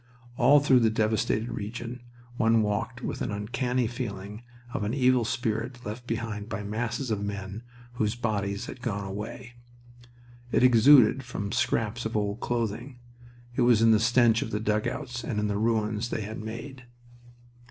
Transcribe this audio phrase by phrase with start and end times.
[0.35, 2.01] All through the devastated region
[2.35, 4.41] one walked with an uncanny feeling
[4.73, 7.61] of an evil spirit left behind by masses of men
[7.97, 9.53] whose bodies had gone away.
[10.51, 12.97] It exuded from scraps of old clothing,
[13.55, 16.85] it was in the stench of the dugouts and in the ruins they had made.